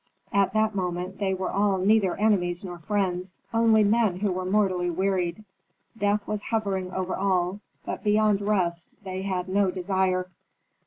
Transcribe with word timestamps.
At 0.33 0.53
that 0.53 0.73
moment 0.73 1.19
they 1.19 1.35
were 1.35 1.51
all 1.51 1.77
neither 1.77 2.15
enemies 2.17 2.63
nor 2.63 2.79
friends, 2.79 3.37
only 3.53 3.83
men 3.83 4.17
who 4.21 4.31
were 4.31 4.45
mortally 4.45 4.89
wearied. 4.89 5.45
Death 5.95 6.25
was 6.27 6.41
hovering 6.41 6.91
over 6.91 7.15
all, 7.15 7.59
but 7.85 8.03
beyond 8.03 8.41
rest 8.41 8.95
they 9.03 9.21
had 9.21 9.47
no 9.47 9.69
desire. 9.69 10.31